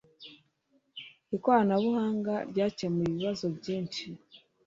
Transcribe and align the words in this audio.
Ikoranabuhanga 1.35 2.33
ryakemuye 2.51 3.07
ibibazo 3.11 3.45
byinshi. 3.57 4.05